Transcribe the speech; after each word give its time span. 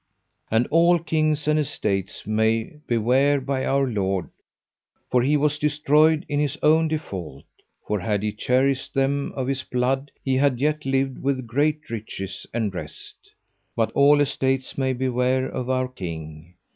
And 0.49 0.65
all 0.71 0.97
kings 0.97 1.47
and 1.47 1.59
estates 1.59 2.25
may 2.25 2.77
beware 2.87 3.39
by 3.39 3.65
our 3.67 3.85
lord, 3.85 4.31
for 5.11 5.21
he 5.21 5.37
was 5.37 5.59
destroyed 5.59 6.25
in 6.27 6.39
his 6.39 6.57
own 6.63 6.87
default; 6.87 7.45
for 7.87 7.99
had 7.99 8.23
he 8.23 8.31
cherished 8.31 8.95
them 8.95 9.31
of 9.33 9.45
his 9.47 9.61
blood 9.61 10.09
he 10.25 10.37
had 10.37 10.59
yet 10.59 10.87
lived 10.87 11.19
with 11.19 11.45
great 11.45 11.87
riches 11.91 12.47
and 12.51 12.73
rest: 12.73 13.15
but 13.75 13.91
all 13.91 14.19
estates 14.21 14.75
may 14.75 14.93
beware 14.93 15.49
by 15.49 15.71
our 15.75 15.87
king. 15.87 16.55